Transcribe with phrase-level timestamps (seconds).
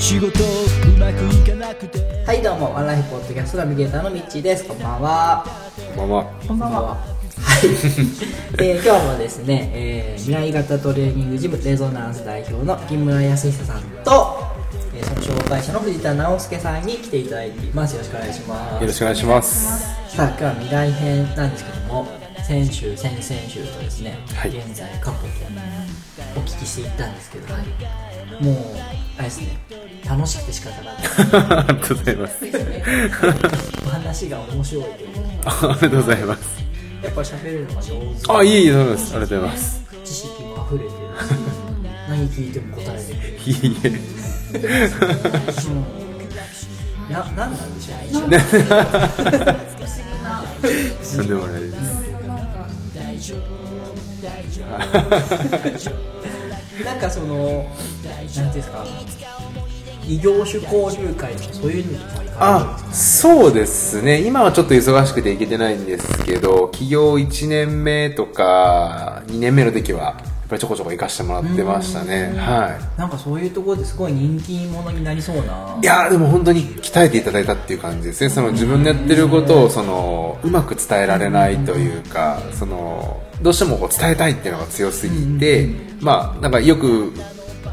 [0.00, 0.32] 仕事う
[0.98, 1.98] まくいかなくて。
[2.26, 4.64] はいどうもワンライフポッドキャストナビゲーターのみっちーです。
[4.64, 5.44] こんばんは。
[5.94, 6.24] こんばんは。
[6.48, 6.80] こんばんは。
[6.80, 7.66] はい、
[8.58, 14.38] えー今日もですね、えー未来型トレーニングジムレゾナンス代表の木村康久さんと、
[14.94, 17.92] えーその紹介者の藤田直輔さんに来ていただいています。
[17.92, 18.80] よろしくお願いします。
[18.80, 20.16] よろしくお願いします。
[20.16, 25.26] さあ今日は未来編なんですけども先週先々週とですね、はい現在過去と
[26.36, 28.56] お聞きしていったんですけど、もう
[29.18, 29.58] あれですね
[30.08, 32.44] 楽しくて仕方がないありがとうございます。
[33.86, 35.08] お話が面白いという
[35.44, 36.60] ありがとうございます。
[37.02, 39.10] やっぱ喋るのが上手あ、いえいえ、そうです。
[39.12, 39.82] ありがとうございます。
[40.04, 40.94] 知識も溢れてるし
[42.08, 43.96] 何聞いても答えてくれるいえい
[47.08, 47.12] え。
[47.12, 48.38] ななんなんでしょうね
[51.16, 52.09] とん でもないです。
[56.84, 57.46] なんかそのなん
[58.28, 58.84] ていうんですか？
[60.08, 64.20] 異業種交流会とかそういうのとかあ、そうですね。
[64.22, 70.16] 今はちょっと忙しくて行けてないんですけど、起業1年目とか2年目の時は、
[70.50, 72.34] ぱりちょこちょこ行かしてもらってましたね。
[72.36, 73.00] はい。
[73.00, 75.78] なんかそういうところですごい人気者になりそうな。
[75.82, 78.30] いやーでも本当に鍛えていただいたっていう感じですね。
[78.30, 85.68] その自分でやってることをそのうまく伝えられないというかそのどうしてもこう伝えたいっていうのが強すぎて
[86.00, 87.12] まあなんかよく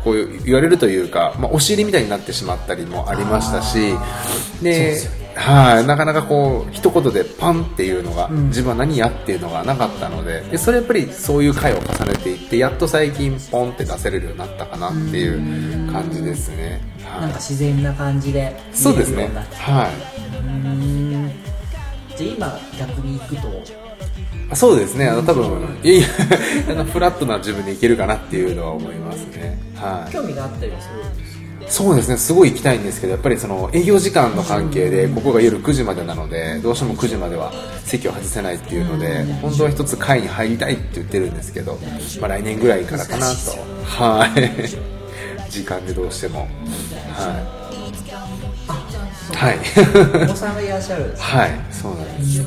[0.03, 3.93] こう言われるというか、まあ、押し入れみたいになってしまったりもありましたし
[4.61, 4.97] で
[5.37, 19.29] はい、なかなかこう一言でパンっていうのが、自分は何やっていうのがなかったのででそれやっぱりそういう回を重ねていってやっと最近ポンって出せれるようになったかなっていう感じですね、はいなんか自然な感じでそうですね。
[19.53, 19.89] は
[20.43, 21.31] うん
[22.15, 23.47] じゃあ今逆に行くと？
[24.53, 24.55] い。
[24.55, 25.07] そうですね。
[25.07, 26.07] あの多分いやいや
[26.71, 29.57] あのフラットな自分でいけるかなっていうのは思いますね。
[29.75, 31.36] は興味があったりはするんです。
[31.69, 32.17] そうですね。
[32.17, 37.51] すごい行きたいんですけど、やっぱりその営業時間の関係でここが夜9時までなので、どうしても9時までは
[37.83, 41.77] 席を外せないっていうので、本当は一つ会に入りたいって言ってるんですけど、
[42.21, 43.35] まあ来年ぐらいからかなと。
[43.83, 45.51] はい。
[45.51, 46.47] 時間でどうしても。
[47.11, 47.57] はい。
[49.35, 49.59] はい。
[50.23, 51.51] お子さんがいらっしゃるんですはい。
[51.71, 52.39] そうなんです。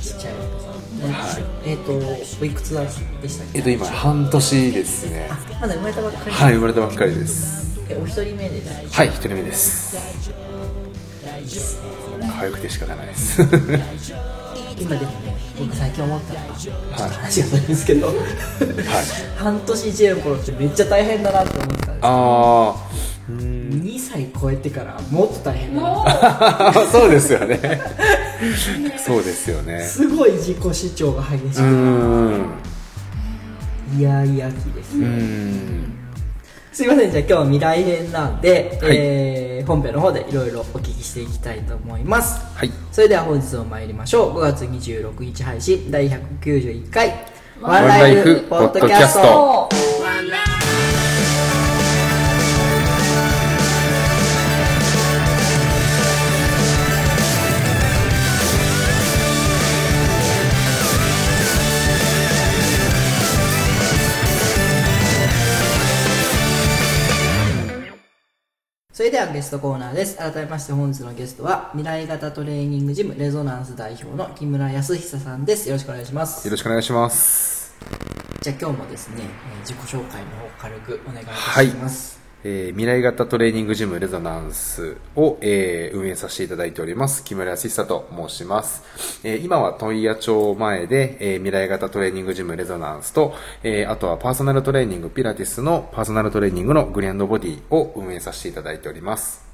[0.00, 1.92] ちっちゃいお子さん、はいえっ、と
[2.40, 3.58] おいくつでしたっけ？
[3.58, 5.28] えっと今半年ですね。
[5.60, 7.67] まだ生まれたばっかりはい、生まれたばっかりです。
[7.90, 9.96] えお一人目ですはい、一人目です。
[12.30, 13.42] 可愛くて仕方ないです。
[14.78, 18.16] 今でもね僕最近思ったはい話がないんですけど、 はい。
[19.36, 23.82] 半年一年の頃ってめっちゃ大変だなって思ったんですあー、うーん。
[23.82, 27.58] 2歳超えてからもっと大変だな そうですよね。
[29.04, 29.82] そうですよね。
[29.82, 32.46] すごい自己主張が激しくん。
[33.96, 35.97] イヤイヤ期ですね、ん。
[36.72, 37.10] すいません。
[37.10, 38.96] じゃあ今日は未来編なんで、はい。
[38.96, 42.40] えー本編の方でいろいろお聞きしていきたいと思います。
[42.56, 42.70] はい。
[42.90, 44.38] それでは本日も参りましょう。
[44.38, 47.26] 5月26日配信第191回
[47.60, 50.47] ワワンライフポッドキャスト
[69.08, 70.18] れではゲストコーナーです。
[70.18, 75.66] 改めまして本日のゲストは未来型トレーニングジムレゾナンス代表の木村康久さんです。
[75.66, 76.46] よろしくお願いします。
[76.46, 77.74] よろしくお願いします。
[78.42, 87.24] じゃあ今日もですね、えー自己紹介の方軽くお願いいたはいします、えー未来型トレーニングジムレゾナンスを、えー運営させていただいております。
[87.24, 88.82] 木村康久と申します、
[89.24, 99.44] えー今は問屋町前で、えー未来型トレーニングジムレゾナンスと、えーあとはパーソナルトレーニングピラティスのパーソナルトレーニングのグリアンドボディを運営させていただいております。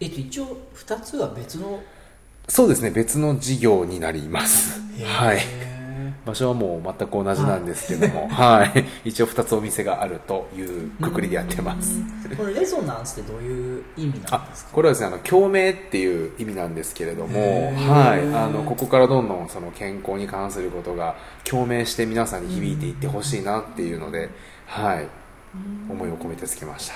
[0.00, 1.80] えっと一応2つは別の？
[2.48, 2.90] そうですね。
[2.90, 4.80] 別の事業になります。
[5.04, 5.38] はい。
[5.38, 5.40] へ
[6.24, 8.84] 場所はもう全く同じなんですけども、はい。
[9.04, 11.98] 一応2つお店があるというくくりでやってます。
[11.98, 14.72] ーこれレゾナンスってどういう意味なんあですか？
[14.72, 24.30] これはですねあの共鳴っていう意味なんですけれども、はい、あのここからどんどんその健康に関することが共鳴して皆さんに響いていってほしいなっていうので、
[24.66, 25.06] はい、
[25.90, 26.94] 思いを込めてつけました。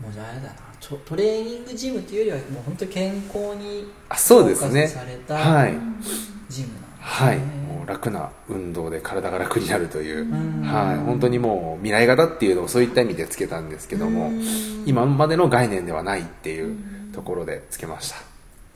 [0.00, 0.54] もうじゃああれだな。
[0.80, 4.86] ちょトレーニングジムっていうよりはもう本当に健康にあそうですね。
[4.86, 5.72] されたはい。
[5.72, 6.06] ジムなんで
[6.48, 7.38] すねはい。
[7.38, 10.22] もう楽な運動で体が楽になるという。
[10.22, 10.62] うん。
[10.62, 10.96] はい。
[10.98, 14.42] 本当にもう未来型っていうのをそういった意味でつけたんですけどもうん。
[14.86, 16.76] 今までの概念ではないっていう
[17.12, 18.16] ところでつけました。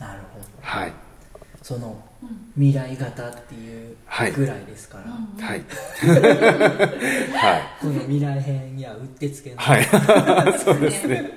[0.06, 0.46] なるほど。
[0.60, 0.92] はい。
[1.62, 2.02] その
[2.56, 4.32] 未来型っていうはい。
[4.32, 5.62] ぐらいですから、はい。
[7.34, 7.62] はい。
[7.80, 9.84] この未来編にはうってつけのはい。
[10.58, 11.30] そうですね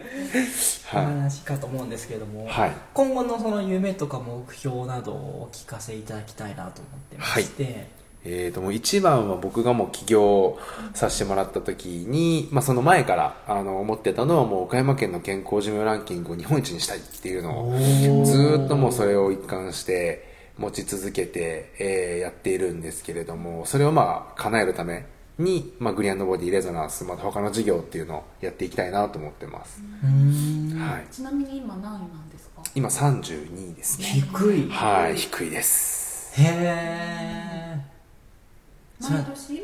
[0.94, 1.06] おはい。
[1.06, 2.72] 話かと思うんですけども、はい。
[2.94, 7.88] 今後のその夢とか目標などをお聞かせいただきたいなと思ってまして、
[8.28, 10.58] えー、ともう一番は僕がもう起業
[10.96, 17.78] させてもらった時に、まあ、その前からあの思ってたのはもう岡山県の健康寿命ランキングを日本一にしたいっていうのを
[18.26, 25.06] ずーっともうそれを一貫して持ち続けて、えーやっているんですけれどもそれをまあ叶えるため
[25.38, 32.64] に、まあ、グリーンボディレゾナンスまた他の事業っていうのをやっていきたいなと思ってます、はい、ちなみに今何位なんですか？
[32.74, 34.08] 今32位ですね。
[34.08, 34.70] 低い。
[34.70, 36.42] はい低いです。
[36.42, 37.65] へえ
[39.02, 39.64] 毎年？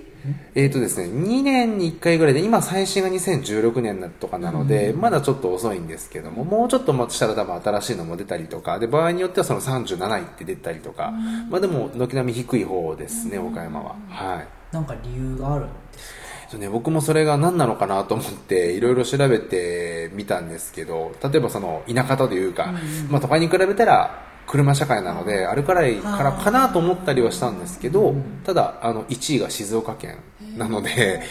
[0.54, 11.12] えーとですね、2年に1回ぐらいで、今最新が2016年とかなので、まだちょっと遅いんですけども、もうちょっと待したら多分新しいのも出たりとか、で、場合によってはその37位って出たりとか、
[11.50, 13.96] まあでも、軒並み低い方ですね、岡山は。
[14.10, 14.48] はい。
[14.76, 16.22] なんか理由があるんですか？
[16.44, 22.74] えっとね、僕もそれが何なのかなと思って、いろいろ調べてみたんですけど、例えばその、田舎とというか、
[23.10, 28.14] まあ都会に比べたら、車社会なので、歩かないからかなと思ったりはしたんですけど、
[28.44, 30.18] ただ、あの、1位が静岡県
[30.58, 31.24] なので、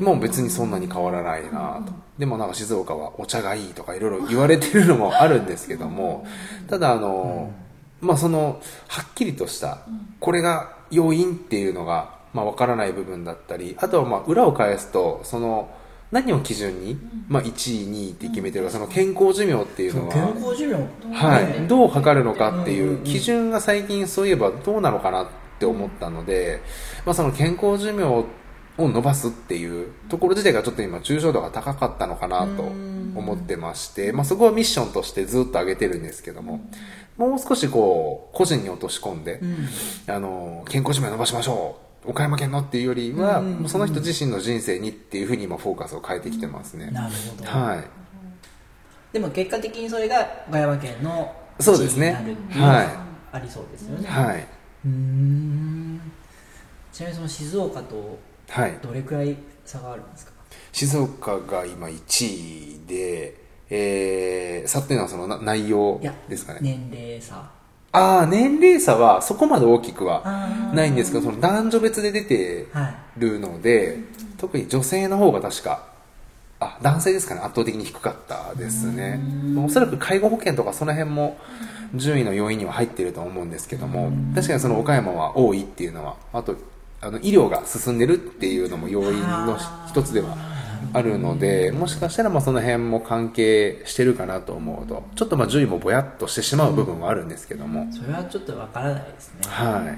[0.00, 1.92] もう別にそんなに変わらないなと。
[2.16, 6.24] でもなんか静岡はお茶がいいとかいろいろ言われてるのもあるんですけども、
[6.68, 7.50] ただあの、
[8.00, 9.78] まあその、はっきりとした、
[10.20, 15.70] これが要因っていうのが、まあわからない部分だったり、あとはまあ裏を返すと、その、
[16.10, 16.98] 何を基準に、
[17.28, 20.76] まあ1位、2位って決めてるか、その健康寿命っていうのは、健康寿命
[21.12, 25.26] はい、どう測るのかっていう基準が最近そういえばどうなのかなっ
[25.58, 26.62] て思ったので、
[27.04, 28.26] まあ、その健康寿命を
[28.78, 36.60] 伸ばすっていうところ自体がちょっと今抽象度が高かったのかなと思ってまして、まあ、そこはミッションとしてずっと上げてるんですけども
[37.16, 39.40] もう少しこう個人に落とし込んで、
[40.06, 46.90] あの健康寿命を伸ばしましょう岡山県のっていうよりは、その人自身の人生にっていうふうに今フォーカスを変えてきてますね。
[46.90, 47.84] なるほど、はい。
[49.12, 52.16] でも結果的にそれが岡山県のそうですね。
[52.18, 52.86] 地位になるっていうのははい。
[53.32, 54.46] ありそうですよね、はい。
[54.86, 56.00] うーん。
[56.92, 58.18] ちなみにその静岡と
[58.48, 58.78] はい。
[58.82, 60.32] どれくらい差があるんですか？
[60.72, 63.36] 静岡が今1位で、
[63.68, 66.60] えー、差っていうのはそのな内容ですかね。
[66.62, 67.50] 年齢差
[67.92, 70.22] ああ、年齢差はそこまで大きくは
[70.72, 72.94] ないんですけど、その男女別で出てはい。
[73.20, 73.98] るので、
[74.38, 75.84] 特に女性の方が確か、
[76.60, 79.20] あ、男性ですかね、圧倒的に低かったですね。
[79.64, 81.36] おそらく介護保険とかその辺も
[81.94, 86.54] 順位の要因には入っていると思うんですけども、確かにその岡山は多いっていうのは、あと、
[87.02, 89.56] あの医療が進んでるっていうのも要因の
[89.88, 90.36] 一つでは
[90.92, 99.96] あるので、もしかしたらまあその辺も関係してるかなと思うと、ちょっとまあ順位もぼやっとしてしまう部分はあるんですけども、それはちょっとわからないですねは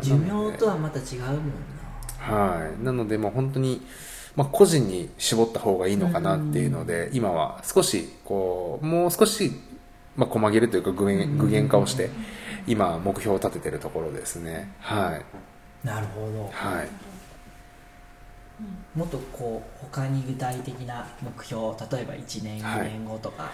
[0.00, 0.04] い。
[0.04, 1.78] 寿命とはまた違うもんな
[2.18, 2.84] はい。
[2.84, 3.80] なので、もう本当に、
[4.36, 9.52] まあ、個人に絞った方がいいのかなっていうので、今は少し、こう、もう少し、
[10.16, 12.10] まあ、細切れというか具現具現化をして、
[12.66, 14.72] 今、目標を立ててるところですね。
[14.80, 15.86] はい。
[15.86, 16.88] なるほどはい。
[18.94, 22.88] もっとこう他に具体的な目標例えば1年はい。
[22.88, 23.50] 2年後とか、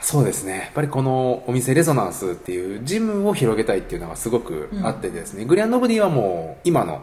[0.00, 0.58] そうですね。
[0.58, 7.02] やっぱりこのお店レゾナンスっていうジムを広げたいっていうのがすごくあってですね、グリアンドボディはもう今の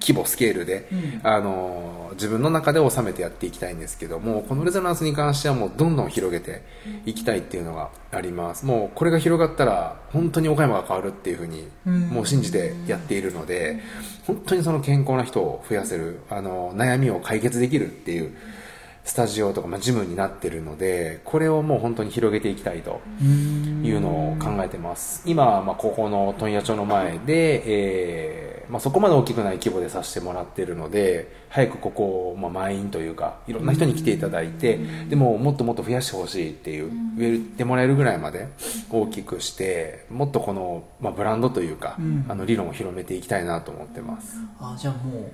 [0.00, 1.20] 規模、スケールで、うん。
[1.22, 6.62] あの、自分の中で収めてやっていきたいんですけども、このレゾナンスに関してはもうどんどん広げて
[7.04, 8.64] いきたいっていうのがあります。
[8.64, 12.00] もうこれが広がったら本当に岡山が変わるっていうふうに、うん。
[12.08, 13.80] もう信じてやっているので、
[14.26, 18.34] 本当にその健康な人を増やせる、あの、悩みを解決できるっていう、
[19.04, 25.22] スタジオとか、まあ、ジムになってるので、これをもう本当に広げていきたいというのを考えてます。
[25.26, 34.78] 今、まあ、ここの問屋町の前で、えーまあ、そこまで大きくない規模でさせてもらってるので、早くここを、まあ、満員というか、いろんな人に来ていただいて、
[35.08, 38.48] でも、もっともっと増やしてほしいっていう、植えてもらえるぐらいまで
[38.90, 44.36] 大きくして、もっとこの、まあ、ブランドというか、うんあの、理論を広めていきたいなと思ってます。
[44.60, 45.32] あじゃあもう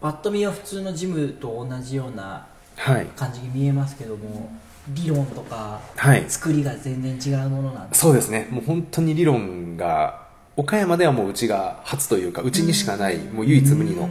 [0.00, 3.06] パッと見は普通のジムと同じようなはい。
[3.16, 4.50] 感じに見えますけども
[4.90, 6.24] 理論とかはい。
[6.28, 8.48] 作りが全然違うものなんですそうですね。
[8.50, 10.23] もう本当に理論が、
[10.56, 14.08] 岡山ではもううちが初というか、うちにしかない、もう唯一無二の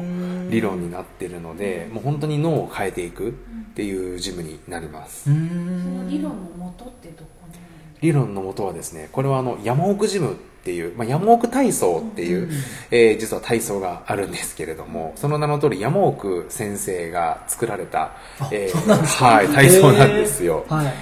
[0.49, 5.97] 理論になってるので、もう本当に脳を変えていくっていうジムになります、そん。
[5.97, 7.53] の理論の元ってどこに
[8.01, 12.51] 理論のもとはですねこれはあの山奥ジムっていう、まあ、山奥体操っていう、うん
[12.91, 18.11] えー実は体操があるんですけれどもその名の通り山奥先生が作られた、
[18.51, 20.93] えーはい、体操なんですよ、はい。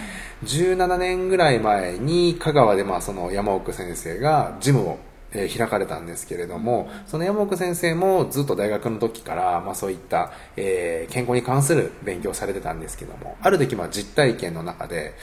[0.45, 4.99] 17年ぐらい前に香川でまあその山奥先生がジムを
[5.33, 15.13] えー開かれたんですけれどもその山奥先生もずっと大学の時から、まあ、そういった、えー健康に関する勉強をされてたんですけどもある時まあ実体験の中で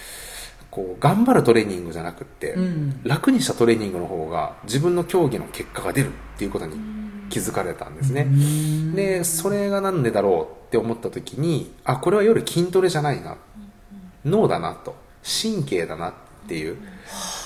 [0.71, 3.01] こう頑張るトレーニングじゃなくって、うん。
[3.03, 6.77] 楽にしたトレーニングの方が自分の競技の結果が出るっていうことに
[7.31, 8.27] 気づかれたんですね、
[8.95, 13.37] でそれがなんでだろうって思った時にあこれは夜筋トレじゃないな。
[14.25, 14.95] 脳だなと。
[15.23, 16.13] 神経だなっ
[16.49, 16.77] ていう。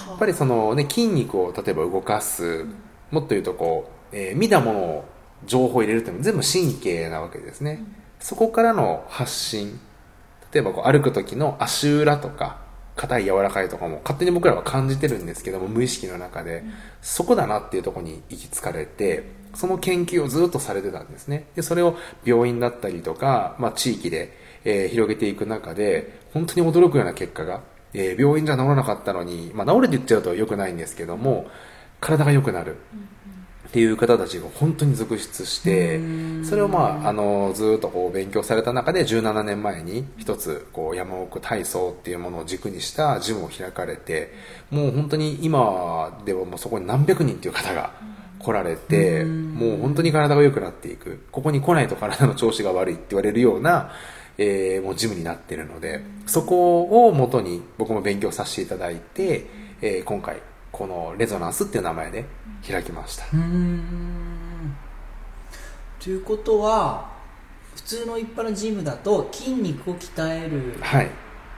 [0.09, 2.67] やっぱりそのね筋肉を例えば動かす
[3.11, 5.05] もっと言うとこう、えー見たものを
[5.47, 7.83] 情報を入れるっていうのも全部神経なわけですね、
[8.21, 9.81] そこからの発信。
[10.53, 12.59] 例えばこう歩く時の足裏とか
[12.95, 16.63] 硬い柔らかいとかも勝手に僕らは感じてるんですけども無意識の中で、
[17.01, 21.47] そこだなっていうとこに行き着かれてその研究をずっとされてたんですね。
[21.57, 27.63] でそれを病院だったりとか、まあ、地域で、えー広げていく中で本当に驚くような結果が、
[27.95, 31.47] えー病院じゃ治らなかったのに、まあ、治るって言っちゃうと良くないんですけども
[32.01, 32.77] 体が良くなる。
[33.69, 35.99] っていう方たちが本当に続出して
[36.45, 44.35] それをまああのずっとこう勉強された中で17年前に一つこう山奥体操っていうものを軸にしたジムを開かれて
[44.71, 47.95] もう本当に今ではもうそこに何百人っていう方が
[48.39, 51.25] 来られてもう本当に体が良くなっていく。
[51.33, 53.93] ここに来ないと体の調子が悪いって言われるような
[54.39, 59.47] えーもうジムになってるのでそこを元に僕も勉強させていただいて、
[59.81, 60.39] えー今回
[60.71, 62.25] このレゾナンスっていう名前で
[62.67, 64.75] 開きました、うーん。
[66.01, 67.11] ということは
[67.75, 71.11] 普通の一般のジムだと筋肉を鍛えるはい。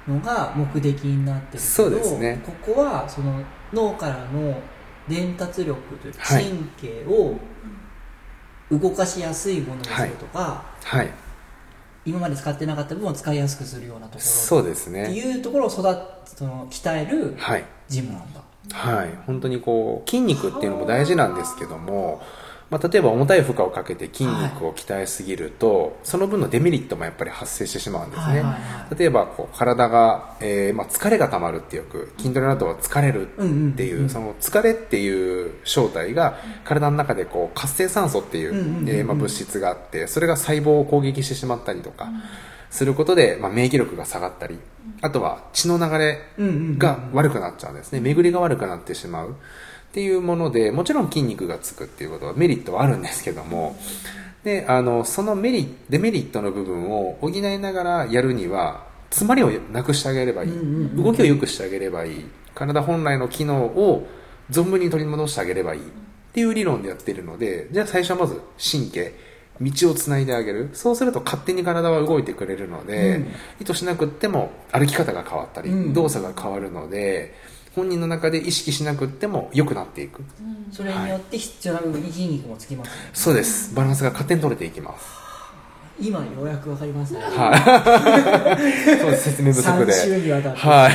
[0.08, 2.42] のが目的になってるけどそうですね。
[2.44, 3.40] ここはその
[3.72, 4.60] 脳からの
[5.08, 6.44] 伝達力というかはい。
[6.44, 7.38] 神経を
[8.70, 11.10] 動かしやすいものにするとか、はい
[12.06, 15.82] 今まで使ってなかった部分を使いやすくするようなところそうですってねいうところを育
[16.24, 17.64] つその鍛えるはい。
[17.88, 18.40] ジムなんだ、
[18.72, 19.10] はい。
[19.26, 22.22] 本当にこう筋肉っていうのも大事なんですけども、
[22.74, 28.58] まあ、例えば重たい負荷をかけて筋肉を鍛えすぎると、その分のデメリットもやっぱり発生してしまうんですね、はいはいは
[28.90, 28.98] い。
[28.98, 33.30] 例えばこう体が、えーまあ、疲れがたまるってよく筋トレの後は疲れるっ
[33.76, 34.02] ていう,、うんうん。
[34.02, 38.88] うんその疲れっていう正体が体の中でこう活性酸素っていううんうんうんうん。
[38.88, 42.08] えーまあ物質があってそれが細胞を攻撃してしまったりとか
[42.70, 44.58] することで、まあ、免疫力が下がったり
[45.00, 46.18] あとは血の流れ
[46.76, 48.00] が悪くなっちゃうんですね。
[48.00, 49.36] 巡りが悪くなってしまう
[49.94, 53.76] っていうものでもちろん筋肉がつくっていうことはメリットはあるんですけども
[54.42, 62.24] であのそのメリデメリットの部分を補いながらやるには詰まりをなくしてあげればいい、うんうんうん動きを良くしてあげればいい。
[62.56, 64.08] 体本来の機能を
[64.50, 65.84] 存分に取り戻してあげればいいっ
[66.32, 69.14] ていう理論でやっているのでじゃあ最初はまず神経
[69.60, 70.70] 道をつないであげる。
[70.72, 73.26] そうすると勝手に体は動いてくれるので、うん。
[73.60, 75.92] 意図しなくっても歩き方が変わったり、うん。
[75.92, 77.34] 動作が変わるので
[77.74, 80.22] 本人の中で意識しなくっても良くなっていく。
[80.72, 82.88] それによって必要な部分に筋肉もつきます。
[82.88, 83.74] ねそうです。
[83.74, 85.06] バランスが勝手に取れていきます。
[86.00, 87.20] 今ようやくわかりますね。
[87.20, 88.98] はい。
[88.98, 89.30] そうです。
[89.30, 89.92] 説明不足で。
[89.92, 90.94] 3週にわたって、はい。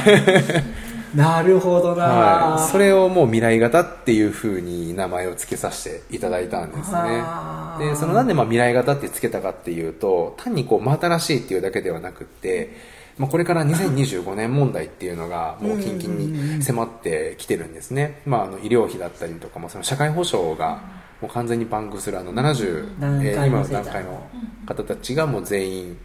[1.16, 6.98] なるほどな、はい、それをもう未来型っていう風に名前を付けさせていただいたんですね。
[6.98, 7.80] はあ。
[7.80, 12.76] でそのなんでまあ未来型って付けたかっていうと単にこう真新しいっていうだけではなくって、
[13.20, 20.82] まあ、これから2025年問題っていうのがもう近々に迫ってきてるんですね、まあ、あの医療費だったりとかもその社会保障が
[21.22, 24.28] もう完全にパンクするあの70、段階のえー今の段階の
[24.66, 25.98] 方たちがもう全員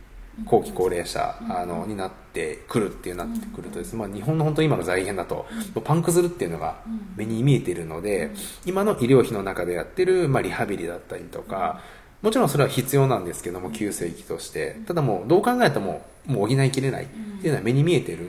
[0.44, 5.46] 後期高齢者あのになってくるっていうなってくるとです、まあ、日本の本当に今の財源だと
[5.82, 6.82] パンクするっていうのが
[7.14, 8.32] 目に見えているので
[8.66, 11.80] 今の医療費の中でやってる、まあ、リハビリだったりとか
[12.24, 14.80] もちろんそれは必要なんですけども急性期として。
[14.86, 17.04] ただもうどう考えてももう補いきれない。
[17.04, 18.26] っていうのは目に見えてる。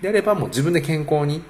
[0.00, 1.42] であればもう自分で健康に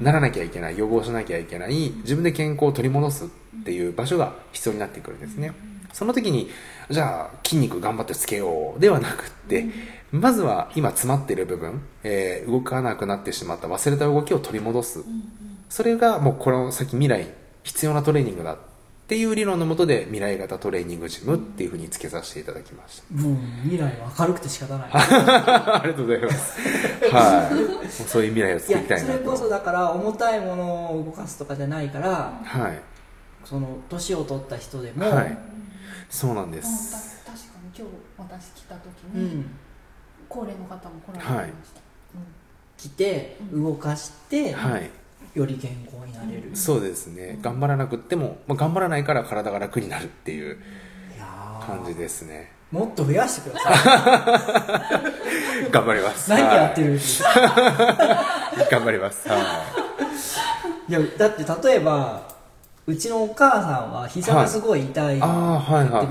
[0.00, 0.76] ならなきゃいけない。
[0.76, 1.92] 予防しなきゃいけない。
[2.02, 3.28] 自分で健康を取り戻すっ
[3.62, 5.52] ていう場所が必要になってくるんですね。
[5.92, 6.50] その時に
[6.90, 9.66] じゃあ筋肉頑張ってつけようではなくって
[10.10, 15.04] まずは今詰まっている部分、えー動かなくなってしまった忘れた動きを取り戻す。
[15.68, 17.28] それがもうこの先未来
[17.62, 18.54] 必要なトレーニングだ。
[18.54, 18.56] っ
[19.08, 26.60] ていう理論のもとで未来型トレーニングジムっていうふうにつけさせていただきましたもう未来は明るくて仕方ない ありがとうございます。
[27.12, 27.88] はい。
[27.88, 29.30] そういう未来をい作りたやそれいなと。
[29.30, 32.82] こそだから重たいものを動かすとかじゃないからはい。
[33.44, 35.38] その年を取った人でも、はい。
[36.10, 37.22] そうなんです。
[37.24, 37.38] 確
[37.78, 38.84] 今日私来た時
[39.14, 39.50] うに、ん
[40.28, 41.80] 高齢の方も来られてました、
[42.76, 44.90] 来て動かして、はい
[45.34, 47.38] より健康になれる、そうですね。
[47.42, 50.56] 頑張らなくっても、まあ、頑張らないから体が楽になるっていう
[51.14, 51.66] いやー。
[51.66, 52.52] 感じですね。
[52.72, 55.02] もっと増やしてくださ
[55.70, 56.32] 頑張ります。
[56.32, 56.34] い。
[56.36, 57.30] 何やってるるんですか？
[58.70, 59.28] 頑張ります。
[59.28, 59.36] は
[60.88, 60.92] い。
[60.92, 62.22] や だって例えば
[62.86, 65.24] うちのお母さんは膝がすごい痛いって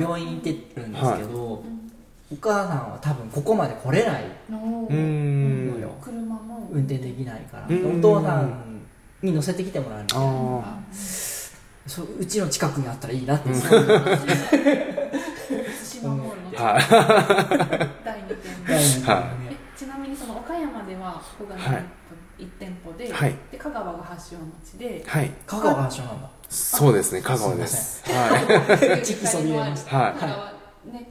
[0.02, 1.64] 病院に行ってるんですけど、お
[2.42, 4.58] 母さんは多分ここまで来れないの
[5.80, 5.90] よ。
[6.02, 6.70] 車も。
[6.72, 7.66] 運転できないから。
[7.70, 8.00] うん。
[8.00, 8.65] お父さん
[9.26, 13.60] に乗せてきてもらうみたいなあそううちの近くにあったらいいなって、対
[16.02, 16.82] 馬モールのあはい。
[18.04, 18.28] 第2
[18.68, 18.86] 店
[19.78, 21.84] ちなみにその岡山ではここがはい。
[22.38, 23.36] 1店舗で,、はい。
[23.52, 25.32] で香川が発祥の地ではい。
[25.46, 26.30] 香川が発祥なんだ。
[26.50, 28.04] そうですね香川です。
[28.10, 30.14] はちきそびれましたはい。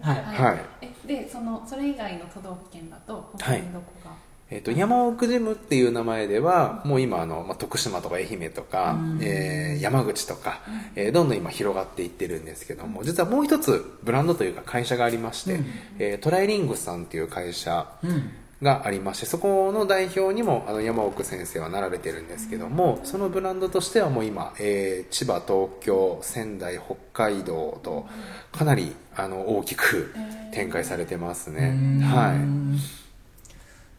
[0.02, 0.25] はい。
[0.25, 0.61] はい。
[0.83, 4.14] えでそのそれ以外の都道府県だと他にどこが、い
[4.55, 10.61] えっと山奥ジムっていう名前ではもう今あの、まあ、徳島とか愛媛とか、えー山口とか、
[10.95, 15.67] えーどんどん今広がっていってるんですけども実はもう一つブランドというか会社がありまして、うん。
[15.99, 18.31] えートライリングスさんっていう会社うん。
[18.63, 28.07] がありましてそこの代表にもあの山奥先生はなられてるんですけどもそのブランドとしてはもう今、えー千葉東京仙台北海道と
[28.53, 30.15] かなりあの大きく
[30.53, 33.04] 展開されてますね、はいい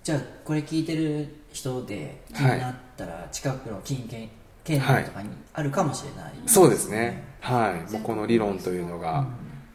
[0.05, 4.29] じゃあこれ聞いてる人で気になったら近くの近県
[4.63, 7.23] 県内とかにあるかもしれない、そうですね。
[7.39, 7.91] はい。
[7.91, 9.25] もうこの理論というのが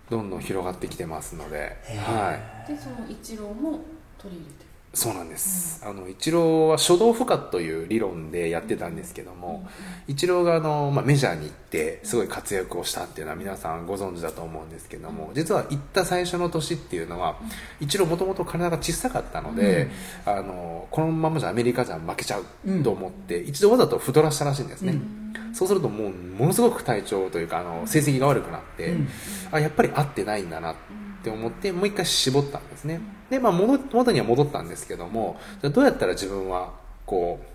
[0.09, 2.27] どんどん広がってきてますので、へー。
[2.29, 2.73] はい。
[2.73, 3.81] でその一郎も
[4.19, 4.60] 取り入れ
[4.93, 9.65] そうなんです、あの一郎は初動不可という理論でやってたんですけども、
[10.09, 17.37] 一郎があの、まあ、メジャーに行ってすごい活躍をしたっていうのは皆さんご存知だと思うんですけども実は行った最初の年っていうのは
[17.79, 19.91] 一郎もともと体が小さかったので、
[20.27, 24.99] あのこのままじゃアメリカじゃ負けちゃうと思って、一度わざと太らしたらしいんですね、
[25.53, 29.09] そうするともうものすごく体調というかあの成績が悪くなって、うん。
[29.53, 30.75] あやっぱり合ってないんだなっ
[31.23, 33.01] て思ってもう一回絞ったんですね。
[33.31, 36.73] で、まあ、元元には戻ったんですけどもじゃあどうやったら自分は
[37.07, 37.47] こう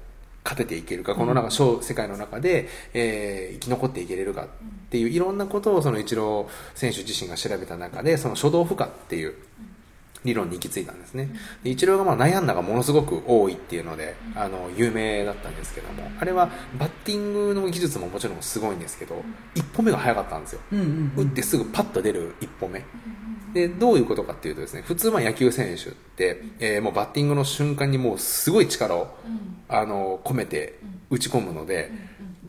[0.44, 4.48] 勝てていけるかこの中小世界の中で、えー生き残っていけれるかっ
[4.90, 9.34] ていういろんなことをそのイチロー選手自身が調べた中でその初動負荷っていう
[10.26, 11.30] 理論に行き着いたんですね。
[11.64, 19.24] でイチローがまあ悩んだがものすごく多いっていうのであの有名だったんですけどもあれはバッティングの技術ももちろんすごいんですけど
[19.54, 20.60] 一歩目が早かったんですよ。
[21.16, 22.84] 打ってすぐパッと出る一歩目
[23.56, 29.08] でどういうことかっていうとですね普通まあ野球選手って、えーもうバッティングの瞬間にもうすごい力を、
[29.70, 30.78] あの込めて
[31.10, 31.90] 打ち込むので、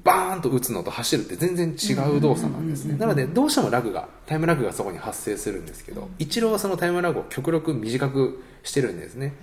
[0.03, 2.99] バーンと打つのと走るって全然違う動作なんですね。
[2.99, 9.35] なのでどうしてもラグがタイムラグがそこに発生するんですけどイチローはそのタイムラグを極力短くしてるんですね。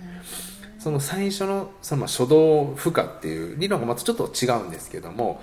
[0.78, 5.40] その最初のそのまあ初動負荷っていう理論がまたちょっと違うんですけども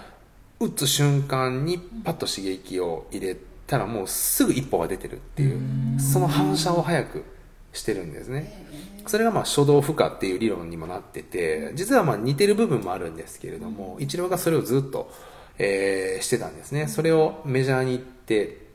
[0.60, 3.36] 打つ瞬間にパッと刺激を入れ
[3.71, 7.23] たらもうすぐ一歩が出てるっていうその反射を早く
[7.71, 8.67] してるんですね。
[9.07, 15.10] それがまあ初動負荷っていう理論にもなってて実はまあ似てる部分もあるんですけれどもイチローがそれをずっと、
[15.57, 16.88] えーしてたんですね。
[16.88, 18.67] それをメジャーに行って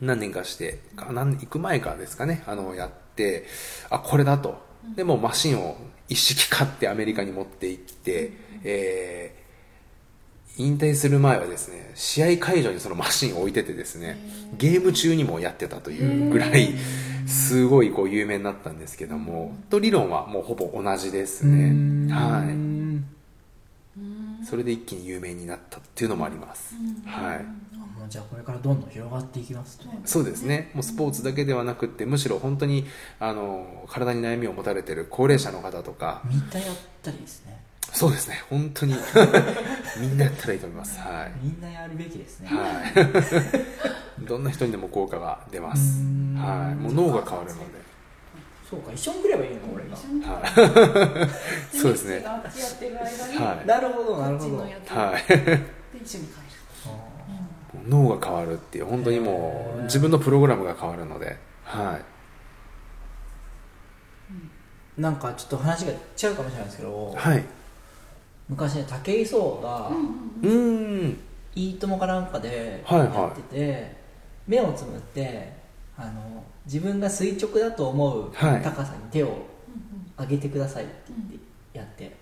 [0.00, 3.44] 何年かしてか何行く前からですかねあのやって
[3.90, 4.56] あこれだと。
[4.96, 5.76] でもうマシンを
[6.08, 8.32] 一式買ってアメリカに持って行って、
[8.64, 9.41] えー
[10.58, 14.18] 引退する前はですね試合会場にそのマシンを置いててですね
[14.58, 16.74] ゲーム中にもやってたというぐらい
[17.26, 22.12] すごいこう有名になったんですけどもと理論はもうほぼ同じですね。
[22.12, 23.04] はうん。
[24.40, 26.74] いそれで一気に有名になったっていうのもあります。
[27.06, 27.44] はい。
[27.98, 30.00] もうじゃあこれからどんどん広がっていきますね。
[30.04, 30.70] そうですね。
[30.74, 32.84] もうスポーツだけではなくってむしろ本当に
[33.20, 36.22] あの体に悩みを持たれてる高齢者の方とか。
[36.24, 36.38] みん。
[36.38, 37.61] なやったらいいですね
[37.92, 38.42] そうですね。
[38.48, 38.94] 本当に。
[40.00, 40.98] みんなやったらいいと思います。
[40.98, 41.32] はい。
[41.42, 42.48] みんなやるべきですね。
[42.48, 42.82] は
[44.20, 44.24] い。
[44.24, 46.00] どんな人にでも効果が出ます。
[46.00, 46.34] うん。
[46.36, 46.74] はい。
[46.74, 47.82] もう脳が変わるので。
[48.68, 49.96] そうか一緒に来ればいいの俺が。
[50.32, 51.28] は
[51.72, 51.76] い。
[51.76, 52.24] そうですね。
[52.24, 53.66] はい。
[53.66, 54.56] なるほどなるほど。
[54.56, 54.64] は
[55.18, 55.28] い。
[55.28, 55.60] で
[56.02, 56.42] 一緒に帰る
[57.88, 61.36] 脳が変わるっていう本当にもう自分のプログラムが変わるので。
[61.64, 61.98] は
[64.98, 65.00] い。
[65.00, 67.44] なんかちょっと話が違うかもしれないですけど、はい
[68.52, 69.90] 昔ね武井壮が
[70.42, 71.18] うーん
[71.54, 73.08] 「いいとも」かなんかではいはい。
[73.14, 73.96] やってて、
[74.46, 75.52] 目をつむって
[75.96, 78.62] あの自分が垂直だと思うはい。
[78.62, 79.36] 高さに手を
[80.18, 82.16] 上げてくださいって言ってやって、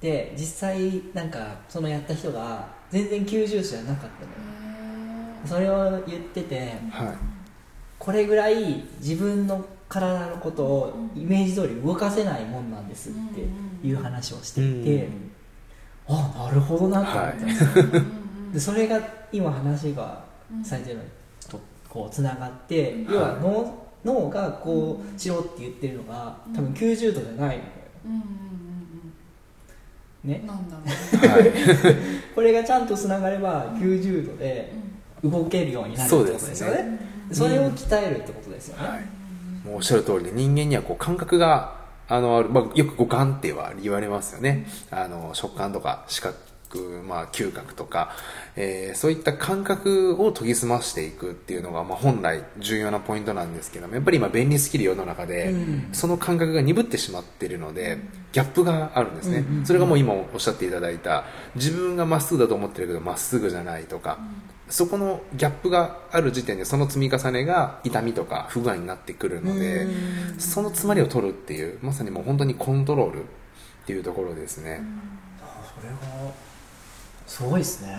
[0.00, 4.36] で実際なんかそのやった人が全然90じゃなかったのよ。
[5.44, 7.08] それを言っててはい。
[7.98, 15.08] これぐらい自分の体のことをイメージ通り動かせないもんなんですっていう話をしていて、
[16.08, 17.70] あなるほどなと思ったんですよ、
[18.52, 19.00] でそれが
[19.32, 20.24] 今話が
[20.64, 21.02] されてるの
[21.48, 27.70] とこうつながって、要は脳脳がこうしろって言ってるのが多分90度じゃないのよ。
[28.04, 28.26] うんうんうん
[30.24, 30.46] ねうん。
[30.46, 30.86] なんだろう
[31.28, 31.52] はい。
[32.34, 34.72] これがちゃんとつながれば90度で
[35.24, 37.00] 動けるようになるってことですよね。
[37.32, 39.15] それを鍛えるってことですよね、はい
[39.66, 46.36] もうおっしゃる通りで人間にはこう感覚があのある、まあ、よく五感っては言われますよね、あの食感とか視覚、
[47.04, 48.12] まあ、嗅覚とか、
[48.54, 55.88] えーそういった感覚を研ぎ澄ましていくっていうのが、まあ、本来重要なポイントなんですけどもやっぱり今便利すぎる世の中で、うん。
[55.92, 57.98] その感覚が鈍ってしまっているので
[58.32, 59.66] ギャップがあるんですね、うんうんうん。
[59.66, 61.24] それがもう今おっしゃっていただいた
[61.56, 64.18] 自分がまっすぐだと思ってるけどまっすぐじゃないとか、
[64.68, 70.40] そこのギャップがある時点でその積み重ねが痛みとか不具合になってくるのでうん。
[70.40, 73.26] その詰まりを取るっていうまさにもう本当にコントロールっ
[73.86, 74.80] ていうところですね、
[75.80, 76.32] それが
[77.26, 77.96] すごいですね、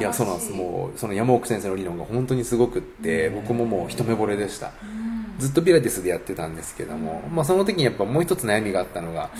[0.00, 0.02] い。
[0.02, 0.52] やそうなんです。
[0.52, 4.72] もうその山奥先生の理論が本当にすごくって僕ももう一目惚れでした
[5.42, 9.30] ずっとピラティスでやってたんですけども、まあ、その時にやっぱもう一つ悩みがあったのが、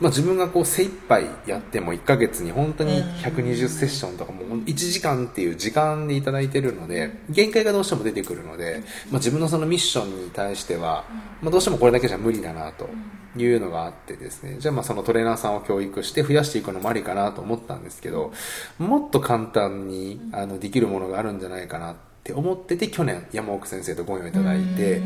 [0.00, 11.06] まあ、自分がこう精一杯やっても1ヶ月に本当に120セッションとかもう1時間っていう時間でいただいてるので限界がどうしても出てくるので、まあ、自分のそのミッションに対しては、
[11.40, 12.90] まあ、どうしてもこれだけじゃ無理だなと
[13.38, 14.56] いうのがあってですね。
[14.58, 18.32] じゃあまあそのトレーナーさんを教育して増やしていくのもありかなと思ったんですけど
[18.78, 25.02] もっと簡単にあのできるものがあるんじゃないかなって思ってて去年山奥先生とご縁をいただいて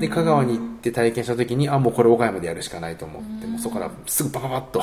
[0.00, 4.82] で香川に行って体験した時にあもうこれ岡山でやるしかないと思ってもうそこからすぐバババッと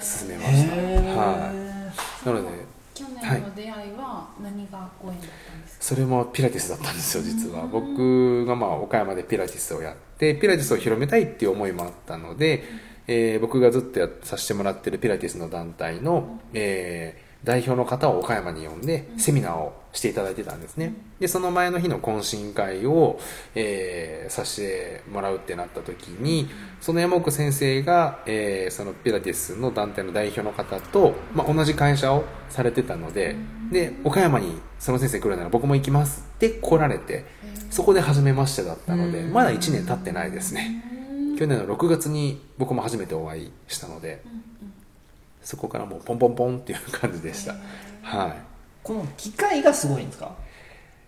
[0.00, 1.52] 進めました、は
[2.22, 7.66] い、なので去年の出会いは何がご縁だったんですか、それもピラティスだったんですよ実は。
[7.66, 12.62] 僕がまあ岡山でピラティスをやってピラティスを広めたいっていう思いもあったので、
[13.06, 20.94] えー僕がずっとやさせてもらってるピラティスの団体の、えー代表の方を岡山に呼んでセミナーをしていただいてたんですね。
[21.18, 23.18] でその前の日の懇親会を、
[23.54, 26.48] えーさせてもらうってなった時に
[26.80, 33.34] その山奥先生が、えーそのピラティスの団体の代表の方と、まあ、同じ会社をされてたので
[33.72, 37.24] で岡山にその先生来るなら僕も行きますって来られて
[37.70, 40.84] そこで初めましてだったのでまだ1年経ってないですね。
[41.38, 44.22] 去年の6月に僕も初めてお会いしたので
[45.42, 47.54] そこからもうポンポンポンっていう感じでした。
[48.02, 48.36] はい。
[48.82, 50.34] この機械がすごいんですか？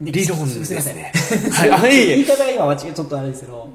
[0.01, 0.97] 理論ですすいません。
[0.97, 1.13] ね
[1.53, 3.69] はいあい言い方が今間違えちょっとあれですけど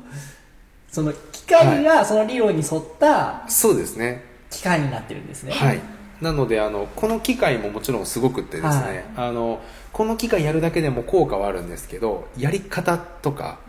[0.91, 4.23] その機械がその理論に沿ったそうですね。
[4.49, 5.53] 機械になってるんですね。
[5.53, 5.79] はい
[6.21, 9.27] なのであのこの機械ももちろんすごくってですね、はい。
[9.29, 9.61] あの
[9.93, 13.59] この機械やるだけでも効果はあるんですけどやり方とか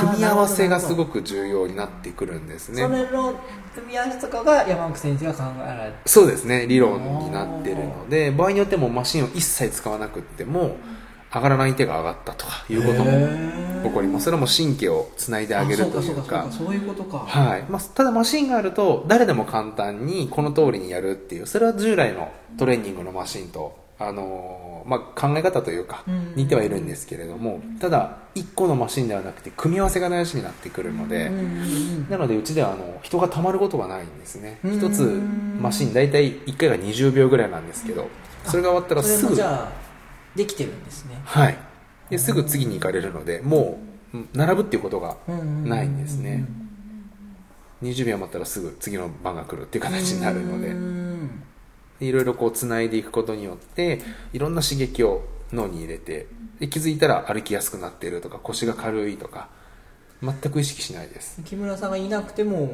[0.00, 2.82] 組み合わせがすごくく重要になってくるんですね。
[2.82, 3.34] それの
[3.74, 10.76] 組み合わせとかが山奥先生が考えられてそうですね理論になってるので場合によってもマシンを一切使わなくっても
[11.34, 13.10] 上がらない手が上がったとかいうことも
[13.84, 14.24] 起こります。
[14.24, 16.42] それはもう神経をつないであげるというあか。
[16.44, 17.18] そうそうそうそういうことか。
[17.18, 17.64] はい。
[17.68, 31.30] まあ、ただマシンがあると誰でも簡単にこの通りにやるっていうそれは従来のトレーニングのマシンと、あのーまあ、考え方というかうん似てはいるんですけれどもただ1個のマシンではなくて組み合わせが大事になってくるので、
[32.08, 34.60] なのでうちではあの人がたまることがないんですね。
[34.64, 35.20] うん一つ
[35.60, 38.08] マシン大体1回が20秒ぐらいなんですけど
[38.44, 39.87] それが終わったらすぐもじゃあ
[40.34, 41.20] できてるんですね。
[41.24, 41.58] はい。
[42.10, 43.80] ですぐ次に行かれるのでも
[44.14, 46.46] ううん並ぶっていうことがないんですね。
[47.82, 51.18] 20秒待ったらすぐ次の番が来るっていう形になるので。
[52.00, 54.00] いろいろこうつないでいくことによって
[54.32, 56.28] いろんな刺激を脳に入れて
[56.60, 59.48] で気づいたら歩きやすくなっているとか腰が軽いとか
[60.22, 61.40] 全く意識しないです。
[61.44, 62.70] 木村さんがいなくても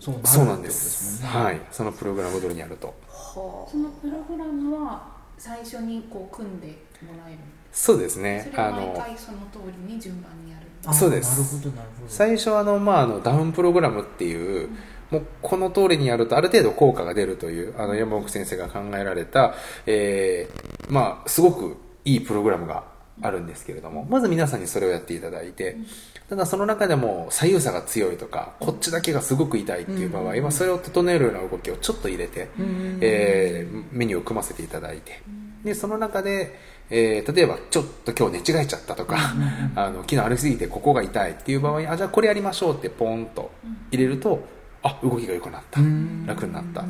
[0.00, 1.60] そうなるそうなんですはい。
[1.70, 2.88] そのプログラム通りにやると。
[3.08, 5.06] はそのプログラムは
[5.38, 7.38] 最初にこう組んでもらえる
[7.72, 8.48] そうですね。
[8.50, 11.40] それは毎あの回その通りに順番にやるあそうです。
[11.40, 12.10] なるほどなるほど。
[12.10, 14.70] 最初はあの、まあ、あのダウンプログラムっていう、
[15.10, 19.54] もうこの通りにやるとある程度効果が出るというあの山奥先生が考えられた、
[19.86, 22.84] えーまあ、すごくいいプログラムが
[23.22, 25.76] あるんですけれどもまず皆さんにそれをやっていただいて
[26.28, 32.48] ただその中でも左右差が強いとかこっちだけがすごく痛いっていう場合はそれを整えるような動きをちょっと入れて、
[33.00, 35.22] えーメニューを組ませていただいて。
[35.64, 36.54] でその中で、
[36.90, 39.16] えー例えばちょっと今日寝違えちゃったとか、
[39.74, 43.50] あの昨日歩きすぎてここが痛いっていう場合あじゃあこれやりましょうってポンと
[43.90, 44.42] 入れると
[44.82, 45.80] あ動きが良くなった。
[46.26, 46.82] 楽になった。
[46.82, 46.84] っ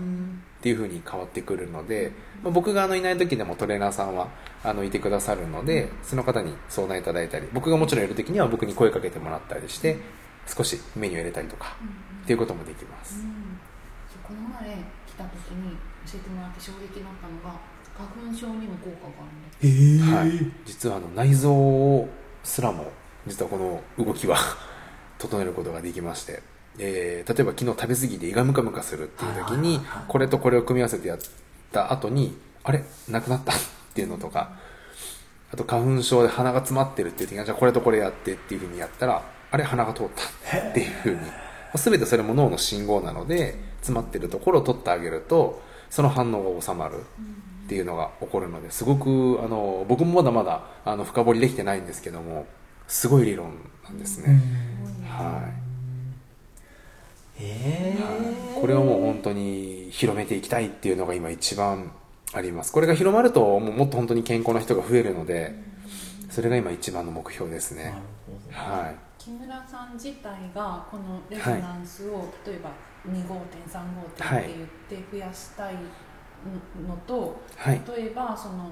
[0.58, 2.10] っていう風に変わってくるので、
[2.42, 4.28] まあ、僕があのいない時でもトレーナーさんは
[4.64, 9.98] あのいてくださるのでその方に相談いただいたり僕がもちろんいる時には僕に声かけてもらったりして
[10.46, 11.76] 少しメニュー入れたりとか
[12.24, 13.24] っていうこともできます、
[14.26, 17.60] この前来た時に教えてもらって衝撃だったのが
[17.98, 19.28] 花粉症にも効果があ
[19.60, 20.16] るんだ。
[20.16, 22.06] はい、実はあの内臓
[22.44, 22.92] すらも
[23.26, 24.36] 実はこの動きは
[25.18, 26.42] 整えることができまして、
[26.78, 31.18] えー例えば昨日食べ過ぎて胃がムカムカするっていう時にこれとこれを組み合わせてやっ
[31.72, 32.84] た後にあれ？
[33.08, 33.52] なくなった？
[33.52, 33.56] っ
[33.94, 34.52] ていうのとか
[35.52, 39.64] あと花粉症で鼻が詰まってるっていう時にじゃあこれとこれやってっていうふうにやったらあれ？
[39.64, 41.18] 鼻が通ったっていうふうに。
[41.74, 47.04] 全てそれも脳の信号なので詰まってるところを取ってあげるとその反応が収まる
[47.68, 52.46] っていうのが起こるのですごくあの僕もまだまだあの深掘りできてないんですけども
[52.86, 54.40] すごい理論なんですね、
[55.06, 55.50] は
[57.38, 57.42] い。
[57.42, 57.94] え。
[58.58, 61.92] これをもう本当に広めていきたいっていうのが今一番
[62.32, 62.72] あります。
[62.72, 65.54] これが広まるともうもっと本当に健康な人が増えるので
[66.30, 67.94] それが今一番の目標ですね。
[68.50, 69.22] はい。
[69.22, 72.70] 木村さん自体がこのレゾナンスを、例えば
[73.06, 74.54] 2号店3号店って
[74.88, 75.74] 言って増やしたい
[76.86, 77.80] のと、はい。
[77.96, 78.70] 例えばその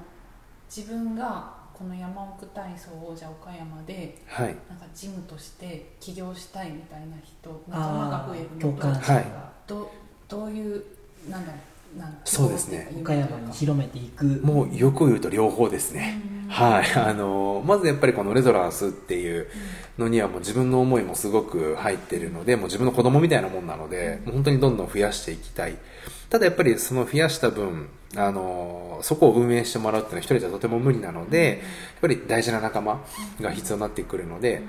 [0.73, 4.55] 自分がこの山奥体操をじゃあ岡山ではい。
[4.69, 9.91] なんかジムとして起業したいみたいな人仲間があ増えるのと感者がど
[10.27, 10.83] どういう
[11.29, 11.61] なんだろう
[12.23, 12.91] そうですね。
[12.99, 14.25] 岡山に広めていく。
[14.25, 16.93] もうよく言うと両方ですね、はい。
[16.93, 19.47] あのまずやっぱりこのレゾランスっていう
[19.97, 25.75] のにはもう自分の思いもすごく入ってるのでもう自分の子供みたいなもんなので、本当にどんどん増やしていきたい。
[26.29, 31.59] ただやっぱりその増やした分あのそこを運営してもらうっていうのは一人じゃとても無理なので、やっ
[32.01, 33.03] ぱり大事な仲間
[33.41, 34.61] が必要になってくるので、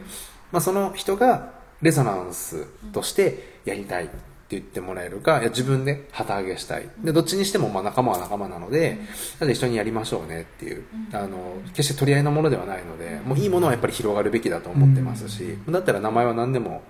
[0.52, 1.52] まあ、その人が
[1.82, 4.08] レゾナンスとしてやりたい
[4.48, 6.88] って言ってもらえるかいや自分で旗揚げしたい。
[7.04, 8.96] でどっちにしてもまあ仲間は仲間なので、
[9.38, 10.84] なので一緒にやりましょうねっていう。
[11.12, 16.82] あの決して取り合いのものではないのでもういいものはやっぱり広がるべきだと思ってますし、だったら名前は何でも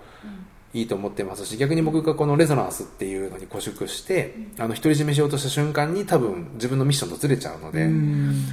[0.73, 7.89] いいと思ってますし逆に僕がこのレゾナンスっていうのに固縮してあの独り占めしようとした瞬間に多分自分のミッションとずれちゃうので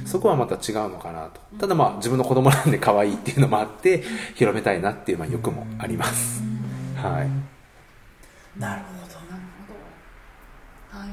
[0.05, 1.39] そこはまた違うのかなと。
[1.59, 4.03] ただまあ自分の子供なんで可愛いっていうのもあって
[4.35, 6.41] 広めたいなっていうまあ欲もあります。
[6.95, 7.57] はい。
[8.59, 9.73] なるほどなるほ
[10.93, 11.09] どはい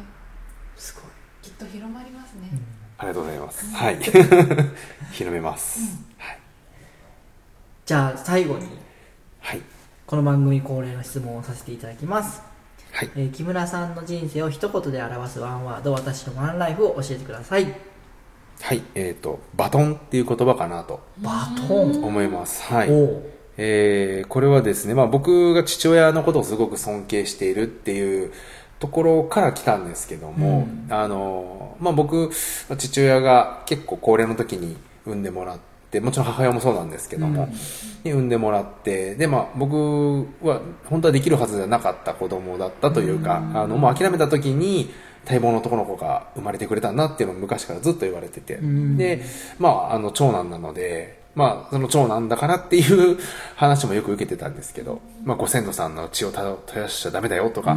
[0.76, 1.04] すごい
[1.42, 2.50] きっと広まりますね、
[2.98, 3.74] ありがとうございます。
[3.74, 3.98] はい。
[5.12, 5.80] 広めます。
[6.18, 6.38] はい。
[7.86, 8.66] じゃあ最後に
[9.40, 9.62] はい。
[10.06, 12.42] この番組恒例の質問をさせていただきます、
[12.92, 13.10] はい。
[13.16, 17.74] えー木村さんの人生を一言で表すワンワード私のワンライフを教えてください。
[18.60, 18.82] はい。
[18.94, 22.62] えっ、とバトンっていう言葉かなとバトン、思います。
[22.62, 22.88] はい。
[23.56, 28.32] えーこれはですね、まあ、僕が父親のことをすごく尊敬しているっていう
[28.84, 32.30] ところから来たんですけども、あのまあ、僕
[32.68, 35.58] まあ父親が結構高齢の時に産んでもらっ
[35.90, 37.48] てもちろん母親もそうなんですけども、
[38.04, 44.90] に産んでもらってで、まあ、僕は本当はできるはずじゃなかった子供だったというか、あのもう諦めた時に
[45.26, 49.24] 待望の男の子が生まれてくれたんだっていうのを昔からずっと言われてて、で、
[49.58, 53.18] まあ、あの長男なので、まあ、その長男だからっていう
[53.56, 57.76] 話もよく受けてたんですけど、まあ、ご先祖さんの血をた絶やしちゃダメだよとか、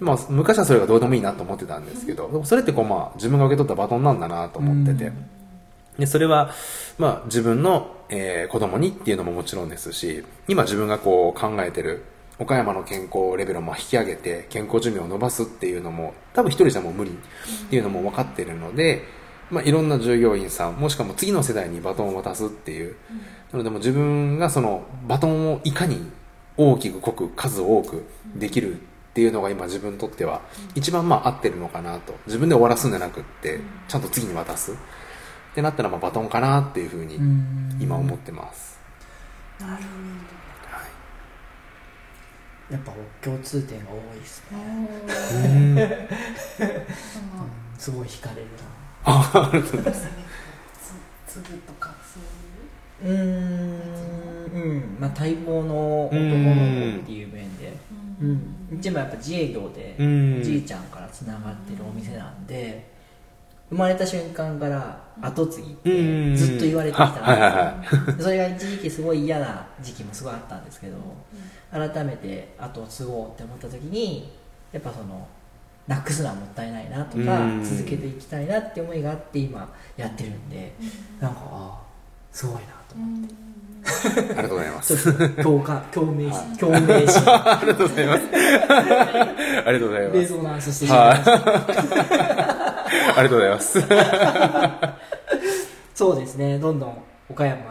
[0.00, 5.12] まあ、昔はそれがどうでもいいなと思ってたんですけど、でもそれってこう、まあ、自分が受け取ったバトンなんだなと思ってて、
[5.98, 6.50] でそれは、
[6.98, 12.02] まあ、自分の、えー子供にっていうのももちろんですし今自分がこう考えてる
[12.40, 17.14] 岡山の健康レベルをまあ引き上げて健康寿命を伸ばすっていうのも多分一人じゃもう無理っ
[17.68, 19.04] ていうのも分かってるので、
[19.50, 22.94] まあ、いろんな従業員さんもしくはもう次の世代にバトンを渡すっていう、
[23.52, 26.10] なのでもう自分がそのバトンをいかに
[26.56, 28.04] 大きく濃く数多く
[28.36, 28.78] できるっ
[29.12, 30.40] ていうのが今自分にとっては
[30.74, 32.14] 一番まあ合ってるのかなと。
[32.26, 33.58] 自分で終わらすんじゃなくって
[33.88, 34.74] ちゃんと次に渡すっ
[35.54, 37.18] てなったらまあバトンかなっていうふうに
[37.80, 38.78] 今思ってます、
[42.70, 46.08] やっぱ共通点が多いですね、
[47.76, 48.46] すごい惹かれる
[49.04, 50.04] そうです。
[50.04, 50.10] ね
[51.26, 52.20] つ粒とかそ
[53.06, 53.14] ういう？
[53.16, 54.96] なうーんうん。
[55.00, 56.28] まあ待望の男の
[56.96, 57.76] 子っていう面で。
[58.20, 58.56] うん。
[58.72, 59.94] うちもやっぱ自営業で
[60.42, 62.90] じいちゃんからつながってるお店なんで
[63.70, 67.84] 生まれた瞬間から後継ぎってずっと言われてきたんですよ、はいはいは
[68.18, 70.96] いそれが一時期すごい嫌な時期もすごいあったんですけど、
[71.72, 74.32] 改めて後を継ごうって思った時に
[74.72, 75.26] やっぱその
[75.90, 80.72] なくすのはもったいないなとか、うん続けていきたいなって思いがあって今やってるんで、
[81.18, 81.80] なんかあ
[82.30, 83.34] すごいなと思って
[84.28, 85.42] ありがとうございます。
[85.42, 88.22] 共感共鳴し共鳴し ありがとうございます。
[88.32, 90.16] ありがとうございます。
[90.16, 93.84] レゾナンスしてしまいましたありがとうございます。
[95.96, 96.98] そうですねどんどん
[97.28, 97.62] 岡山に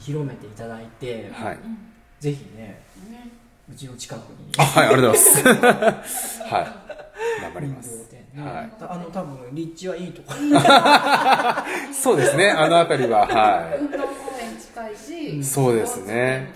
[0.00, 1.58] 広めていただいて、はい。
[2.18, 3.30] ぜひねね
[3.72, 6.42] うちの近くにあ、はい、ありがとうございます。
[6.42, 6.81] はい。
[7.40, 8.06] 頑張ります。
[8.36, 10.32] はいあの多分立地はいいとこ
[11.92, 14.04] そうですね、あのあたりは、は運動公
[14.40, 16.50] 園近いし、そうですね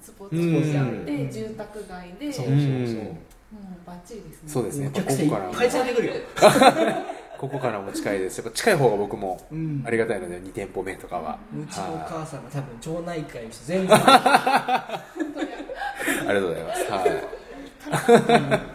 [0.00, 3.18] スポーツスポーツあって、住宅街で、そうもそうそう、うん
[3.84, 4.48] バッチリですね。
[4.48, 4.50] い。
[4.50, 6.14] そうですね、ここからもぱい連れてくるよ、
[7.38, 8.38] ここからも近いです。
[8.38, 11.38] やっぱ近い方が僕もうんありがたいので、2店舗目とかは。
[11.52, 15.02] うちのは母さんが多分町内会の人全然い あ
[16.20, 16.90] りがとうございます。
[16.90, 17.06] は
[18.68, 18.71] い。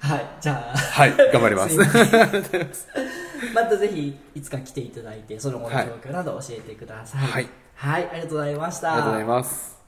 [0.00, 0.78] はいじゃあ。
[0.78, 1.76] はい、頑張ります。
[3.54, 5.76] またぜひいつか来ていただいてその後の状
[6.10, 7.20] 況など教えてください。
[7.20, 8.92] はい、はい、ありがとうございました。
[8.92, 9.79] ありがとうございます。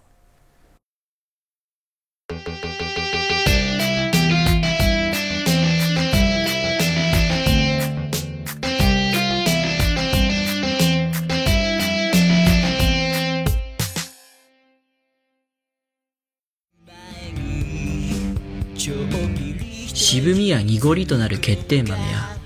[20.13, 22.37] 渋みや濁りとなる欠点豆や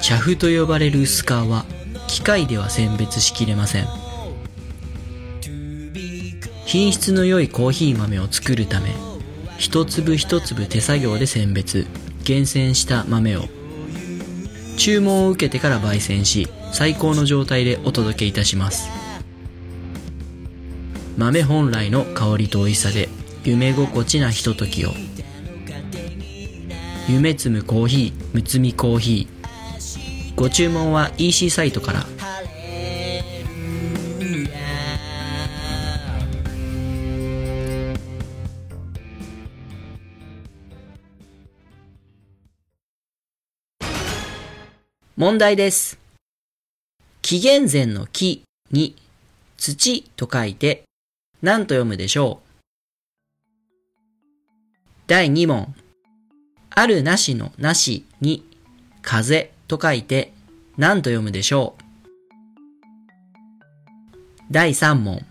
[0.00, 1.66] 茶粉と呼ばれる薄皮は
[2.08, 3.86] 機械では選別しきれません。
[6.64, 8.94] 品質の良いコーヒー豆を作るため
[9.58, 11.86] 一粒一粒手作業で選別
[12.24, 13.42] 厳選した豆を。
[14.78, 18.88] 注文を受けてから焙煎し最高の状態でお届けいたします。
[21.18, 23.10] 豆本来の香りと美味しさで
[23.44, 24.94] 夢心地なひとときを。
[27.08, 30.34] 夢摘むコーヒーむつみコーヒー。
[30.34, 32.04] ご注文は EC サイトから。
[45.16, 46.00] 問題です。
[47.22, 48.42] 紀元前の木
[48.72, 48.96] に
[49.56, 50.82] 土と書いて
[51.40, 52.62] 何と読むでしょう。
[55.06, 55.72] 第2問。
[56.78, 58.44] あるなしのなしに
[59.00, 60.34] 風と書いて
[60.76, 61.82] 何と読むでしょう。
[64.50, 65.24] 第3問。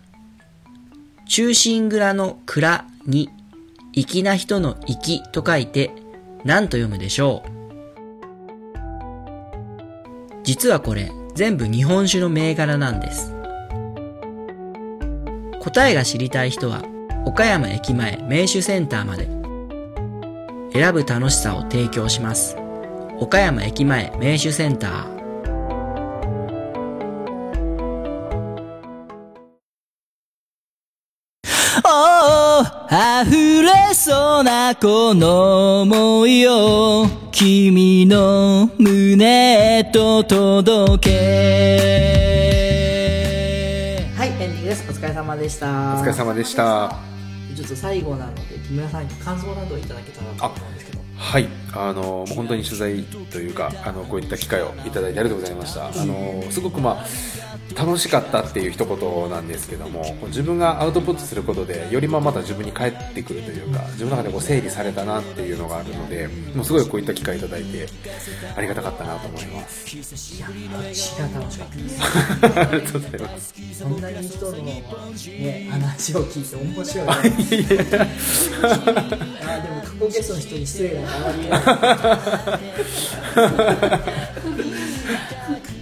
[1.28, 3.30] 中心蔵の蔵に
[3.92, 5.92] 粋な人の粋と書いて
[6.44, 7.50] 何と読むでしょう。
[10.42, 13.32] 実はこれ全部日本酒の銘柄なんです。
[15.60, 16.82] 答えが知りたい人は
[17.24, 19.45] 岡山駅前名酒センターまで。
[20.76, 22.54] 選ぶ楽しさを提供します。
[23.18, 25.16] 岡山駅前名酒センター。
[31.82, 32.62] おお
[33.22, 41.16] 溢れそうなこの想いを君の胸へと届け。
[44.14, 44.84] はいエンディングです。
[44.90, 45.66] お疲れ様でした。
[45.66, 45.70] お
[46.02, 46.94] 疲れ様でした。
[47.56, 51.00] ちょっと最後なので皆さんに感想などいただけたらと思うんですけど。
[51.16, 55.88] はい、あのもう本当に取材というかあのこういった機会をいただいてありがとうございました。
[55.88, 57.06] あのすごくまあ
[57.74, 67.86] 楽しかったっていう一言なんですけども自分がアウトプットすることでよりまあまた自分に返ってくるというか自分の中でこう整理されたなっていうのがあるのでもうすごいこういった機会いただいて
[68.56, 70.36] ありがたかったなと思います。
[70.36, 77.06] いや私が楽しかったですありがとうございますそんなに人の、ね、話を聞いて面白い。
[79.46, 81.48] なあでも過去ゲストの人に失礼なのあまり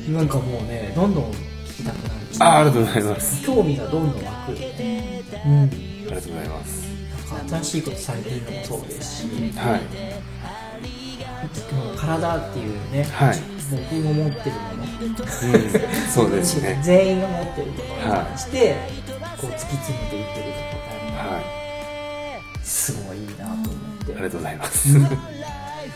[0.09, 3.47] なんかもうねどんどん聞きたくなるあありがとうございます。
[3.47, 4.53] 興味がどんどん湧く。
[4.53, 4.57] うん。
[4.57, 6.85] ありがとうございます。
[7.31, 9.29] なんか新しいことされてるのもそうですし。
[9.57, 9.81] はい。
[11.75, 13.39] もう体っていうね、はい。
[13.71, 14.85] 僕の持ってるもの。
[15.03, 15.15] うん
[16.11, 16.81] そうですね。
[16.83, 18.77] 全員が持ってるものに対して、
[19.41, 21.41] こう突き詰めていってるところがは
[22.63, 23.63] すごいいいなと思っ
[24.07, 24.13] て。
[24.13, 24.89] いありがとうございます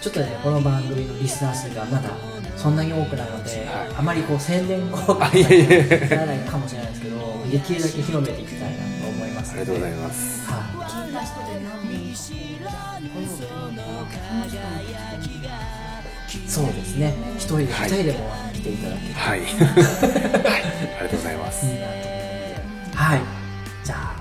[0.00, 2.10] ちょっとねこの番組のリスナー数がまだ
[2.56, 3.94] そんなに多くないので、はい。
[3.98, 7.16] あまりこう宣伝効果にならないかもしれないですけど
[7.50, 10.46] できるだけ広めていきたいなと思いますありがとうございます。
[10.50, 10.54] は
[10.88, 11.12] 聞い。
[11.12, 12.14] た人で何人
[16.46, 17.14] そうですね。
[17.36, 18.18] 一人で二はい人でも
[18.52, 21.60] 来ていただけるはい、 はい、ありがとうございます。
[21.60, 22.56] といいなと思うので
[22.94, 23.20] はい。
[23.84, 24.14] じゃあ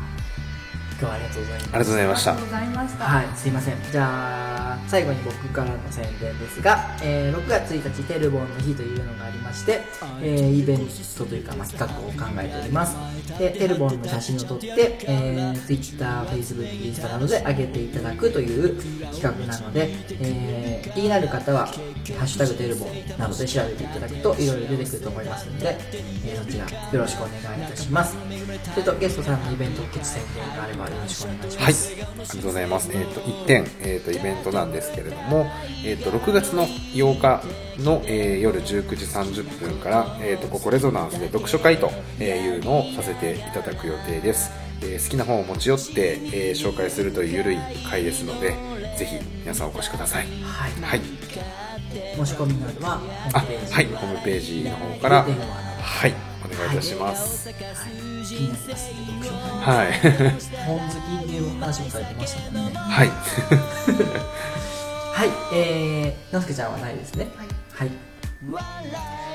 [0.91, 3.03] 今日はありがとうとうございますありがとうございましたありがとうございました。
[3.05, 3.75] はい、すいません。
[3.91, 9.81] じゃあ、最後に僕からの宣伝ですが、えー6月1日、テルボンの日というのがありまして、
[10.21, 12.95] えーイベントというか、まあ、企画を考えております。
[13.37, 18.81] で、テルボンの写真を撮って、えー、Twitter、Facebook、インスタなどで上げていただくという
[19.13, 19.89] 企画なので、
[20.21, 21.73] えー気になる方は、ハ
[22.23, 25.77] ッシュタグテルボンなどで調べていただくと、いろいろ出てくると思いますので、
[26.25, 26.63] えーそちら
[26.93, 28.15] よろしくお願いいたします。
[28.73, 31.26] それと、ゲストさんのイベント告知宣伝があればよろしくお願いし
[31.57, 31.73] はい。
[31.73, 32.89] ありがとうございます。
[32.93, 35.47] えっ、と、1点、えっ、と、イベントなんですけれども、
[35.85, 37.43] えっ、と、6月の8日
[37.83, 44.51] の、えー夜19時30分から、えっ、と、ここレゾナンスで読書会というのをさせていただく予定です。
[44.81, 47.57] えー好きな本を持ち寄って、えー紹介するというゆるい
[47.89, 48.55] 会ですので、
[48.97, 50.25] ぜひ皆さんお越しください。
[50.43, 50.71] はい。
[50.81, 51.01] はい。
[52.15, 56.13] 申し込みなどはホあ、はい、ホームページの方から、はい、
[56.53, 57.49] お願いいたします。
[57.49, 57.57] はい
[58.27, 59.93] 気になりますね読書はい。
[60.65, 63.07] 本好きっていう話もされてましたもんねはい。
[65.17, 67.27] はいえー、のすけちゃんはないですね
[67.73, 67.91] はい、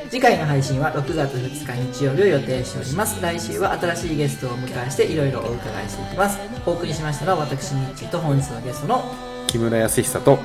[0.08, 9.02] 次回の配信は6月2日日曜日を予定しております来週は新しいゲストをお迎えしていろいろお伺いしていきますお送りしましたのは私ニッチーと本日のゲストの
[9.48, 10.38] 木村康久と、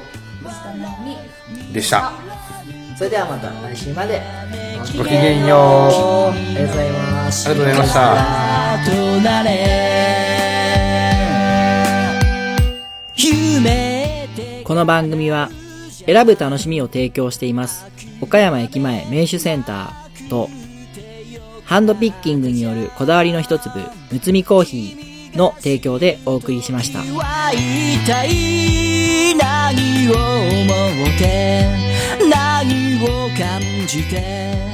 [1.72, 2.12] でした。
[2.98, 4.22] それではまた来週まで
[4.96, 6.32] ごきげんよう。
[6.32, 8.58] ありがとうございますありがとうございました。
[14.64, 15.50] この番組は
[16.06, 17.86] 選ぶ楽しみを提供しています
[18.20, 20.50] 岡山駅前名手センターと
[21.64, 23.80] ハンドピッキングによるこだわりの一粒
[24.12, 27.08] むつみコーヒーの提供でお送りしました何
[30.10, 30.34] を思
[31.06, 31.64] って
[32.30, 34.67] 何を感じて